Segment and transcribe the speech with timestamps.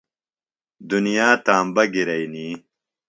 [0.89, 2.47] دُنیا تامبہ گِرئنی۔